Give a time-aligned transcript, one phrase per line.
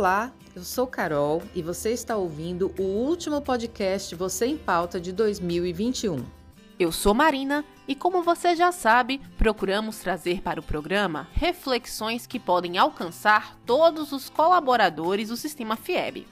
[0.00, 5.12] Olá, eu sou Carol e você está ouvindo o último podcast Você em Pauta de
[5.12, 6.24] 2021.
[6.78, 12.40] Eu sou Marina e, como você já sabe, procuramos trazer para o programa reflexões que
[12.40, 16.26] podem alcançar todos os colaboradores do sistema FIEB.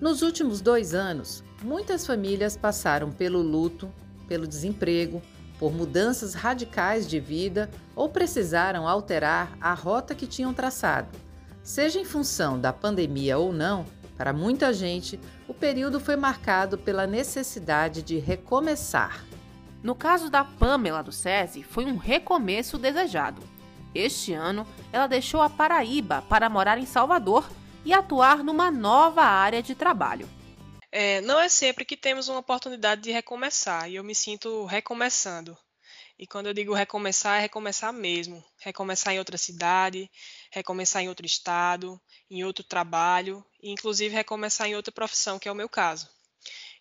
[0.00, 3.88] Nos últimos dois anos, muitas famílias passaram pelo luto,
[4.26, 5.22] pelo desemprego,
[5.56, 11.23] por mudanças radicais de vida ou precisaram alterar a rota que tinham traçado.
[11.64, 13.86] Seja em função da pandemia ou não,
[14.18, 19.24] para muita gente, o período foi marcado pela necessidade de recomeçar.
[19.82, 23.42] No caso da Pamela do SESI, foi um recomeço desejado.
[23.94, 27.50] Este ano, ela deixou a Paraíba para morar em Salvador
[27.82, 30.28] e atuar numa nova área de trabalho.
[30.92, 35.56] É, não é sempre que temos uma oportunidade de recomeçar e eu me sinto recomeçando.
[36.18, 38.44] E quando eu digo recomeçar, é recomeçar mesmo.
[38.60, 40.10] Recomeçar em outra cidade,
[40.50, 42.00] recomeçar em outro estado,
[42.30, 46.08] em outro trabalho, e inclusive recomeçar em outra profissão, que é o meu caso.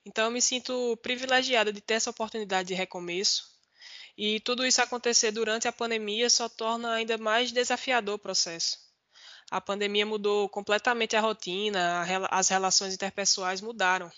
[0.05, 3.51] Então eu me sinto privilegiada de ter essa oportunidade de recomeço.
[4.15, 8.77] E tudo isso acontecer durante a pandemia só torna ainda mais desafiador o processo.
[9.49, 14.11] A pandemia mudou completamente a rotina, as relações interpessoais mudaram.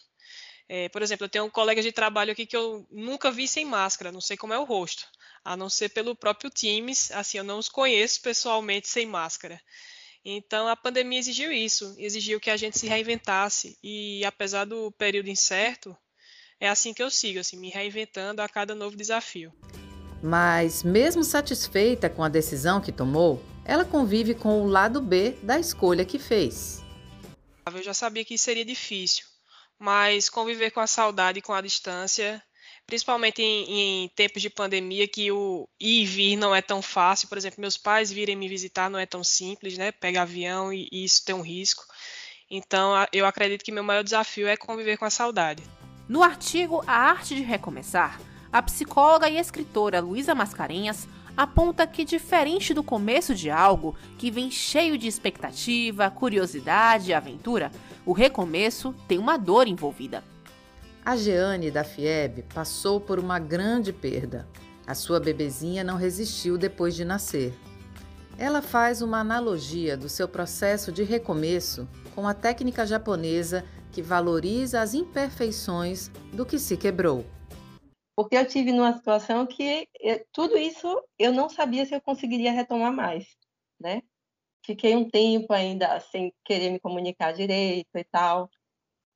[0.67, 3.65] É, por exemplo, eu tenho um colega de trabalho aqui que eu nunca vi sem
[3.65, 5.05] máscara, não sei como é o rosto,
[5.43, 9.61] a não ser pelo próprio Teams, assim, eu não os conheço pessoalmente sem máscara.
[10.23, 15.29] Então, a pandemia exigiu isso, exigiu que a gente se reinventasse, e apesar do período
[15.29, 15.95] incerto,
[16.59, 19.53] é assim que eu sigo, assim, me reinventando a cada novo desafio.
[20.23, 25.59] Mas, mesmo satisfeita com a decisão que tomou, ela convive com o lado B da
[25.59, 26.81] escolha que fez.
[27.71, 29.25] Eu já sabia que seria difícil,
[29.79, 32.41] mas conviver com a saudade e com a distância,
[32.85, 37.27] principalmente em, em, tempos de pandemia, que o ir e vir não é tão fácil.
[37.27, 39.91] Por exemplo, meus pais virem me visitar não é tão simples, né?
[39.91, 41.83] Pega avião e, e isso tem um risco.
[42.49, 45.63] Então, eu acredito que meu maior desafio é conviver com a saudade.
[46.07, 48.19] No artigo A Arte de Recomeçar,
[48.55, 54.49] a psicóloga e escritora Luísa Mascarenhas aponta que, diferente do começo de algo que vem
[54.49, 57.69] cheio de expectativa, curiosidade e aventura,
[58.05, 60.23] o recomeço tem uma dor envolvida.
[61.03, 64.47] A Jeane da FIEB passou por uma grande perda.
[64.87, 67.53] A sua bebezinha não resistiu depois de nascer.
[68.37, 74.79] Ela faz uma analogia do seu processo de recomeço com a técnica japonesa que valoriza
[74.79, 77.25] as imperfeições do que se quebrou
[78.15, 80.87] porque eu tive numa situação que eu, tudo isso
[81.19, 83.27] eu não sabia se eu conseguiria retomar mais,
[83.79, 84.01] né?
[84.65, 88.49] Fiquei um tempo ainda sem querer me comunicar direito e tal.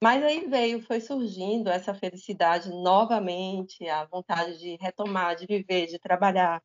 [0.03, 5.99] Mas aí veio, foi surgindo essa felicidade novamente, a vontade de retomar, de viver, de
[5.99, 6.61] trabalhar.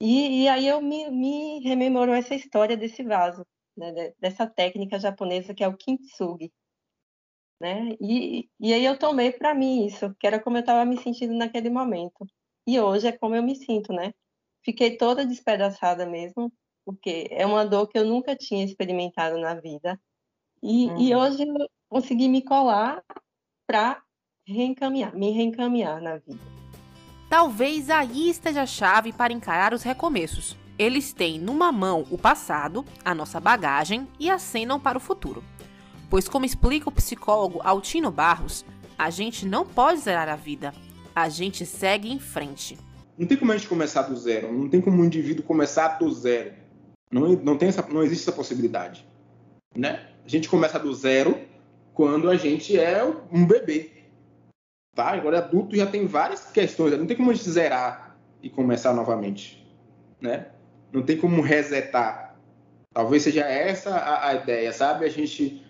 [0.00, 3.46] E, e aí eu me, me rememorou essa história desse vaso,
[3.76, 4.12] né?
[4.18, 6.52] dessa técnica japonesa que é o kintsugi
[7.64, 7.96] né?
[7.98, 11.32] E, e aí eu tomei para mim isso, que era como eu estava me sentindo
[11.32, 12.26] naquele momento.
[12.66, 14.12] E hoje é como eu me sinto, né?
[14.62, 16.52] Fiquei toda despedaçada mesmo,
[16.84, 19.98] porque é uma dor que eu nunca tinha experimentado na vida.
[20.62, 21.00] E, uhum.
[21.00, 23.02] e hoje eu consegui me colar
[23.66, 24.02] para
[24.46, 26.40] reencaminhar, me reencaminhar na vida.
[27.30, 30.54] Talvez aí esteja a chave para encarar os recomeços.
[30.78, 35.42] Eles têm numa mão o passado, a nossa bagagem e acenam para o futuro
[36.14, 38.64] pois, como explica o psicólogo Altino Barros,
[38.96, 40.72] a gente não pode zerar a vida,
[41.12, 42.78] a gente segue em frente.
[43.18, 46.08] Não tem como a gente começar do zero, não tem como um indivíduo começar do
[46.12, 46.52] zero.
[47.10, 49.04] Não, não, tem essa, não existe essa possibilidade.
[49.74, 50.06] Né?
[50.24, 51.36] A gente começa do zero
[51.92, 53.90] quando a gente é um bebê.
[54.94, 55.06] Tá?
[55.06, 59.66] Agora, adulto já tem várias questões, não tem como a gente zerar e começar novamente.
[60.20, 60.46] Né?
[60.92, 62.36] Não tem como resetar.
[62.92, 65.06] Talvez seja essa a, a ideia, sabe?
[65.06, 65.63] A gente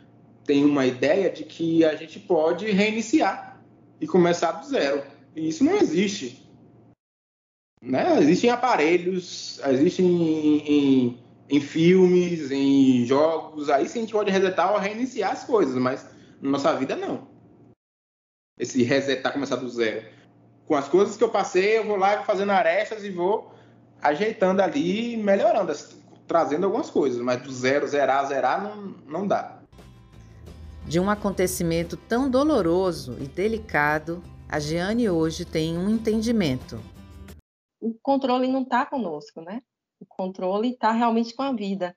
[0.44, 3.62] tem uma ideia de que a gente pode reiniciar
[4.00, 5.03] e começar do zero.
[5.34, 6.44] E isso não existe.
[7.82, 8.19] Né?
[8.21, 14.72] Existem aparelhos, existem em, em, em, filmes, em jogos, aí sim a gente pode resetar
[14.72, 16.07] ou reiniciar as coisas, mas
[16.41, 17.28] na nossa vida não.
[18.59, 20.07] Esse resetar, começar do zero.
[20.66, 23.53] Com as coisas que eu passei, eu vou lá fazendo arestas e vou
[24.01, 25.72] ajeitando ali, melhorando,
[26.27, 29.64] trazendo algumas coisas, mas do zero, zerar, zerar, não, não dá.
[30.86, 36.78] De um acontecimento tão doloroso e delicado, a Giane hoje tem um entendimento.
[37.81, 39.63] O controle não está conosco, né?
[39.98, 41.97] O controle está realmente com a vida.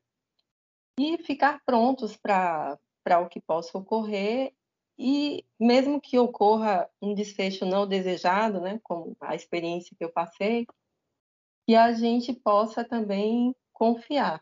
[0.97, 2.79] E ficar prontos para
[3.21, 4.53] o que possa ocorrer
[4.97, 10.65] e mesmo que ocorra um desfecho não desejado, né, como a experiência que eu passei,
[11.67, 14.41] que a gente possa também confiar,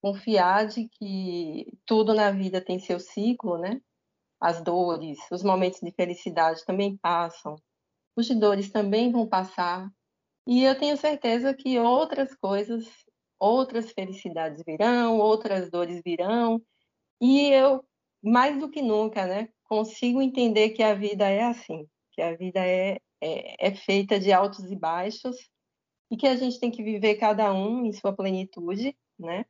[0.00, 3.80] confiar de que tudo na vida tem seu ciclo, né?
[4.40, 7.56] As dores, os momentos de felicidade também passam,
[8.16, 9.90] os dores também vão passar,
[10.46, 12.86] e eu tenho certeza que outras coisas,
[13.38, 16.60] outras felicidades virão, outras dores virão,
[17.20, 17.84] e eu,
[18.22, 22.60] mais do que nunca, né, consigo entender que a vida é assim, que a vida
[22.60, 25.36] é, é, é feita de altos e baixos,
[26.10, 29.44] e que a gente tem que viver cada um em sua plenitude, né?